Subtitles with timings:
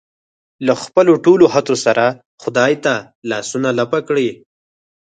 [0.65, 2.05] له خپلو ټولو هڅو سره
[2.43, 2.93] خدای ته
[3.29, 4.29] لاسونه لپه کړي.